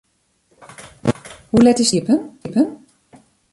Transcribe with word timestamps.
Hoe 1.49 1.61
let 1.63 1.79
is 1.79 1.89
de 1.89 1.95
winkel 2.05 2.35
iepen? 2.41 2.85